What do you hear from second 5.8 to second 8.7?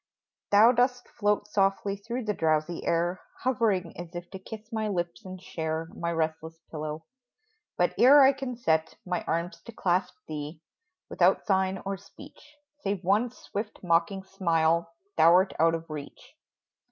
My restless pillow; but ere I can